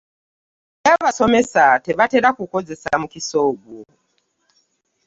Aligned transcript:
Naye 0.81 0.95
abasomesa 0.99 1.63
tebaatera 1.85 2.29
kukozesa 2.37 2.89
mukisa 3.01 3.35
ogwo 3.47 3.79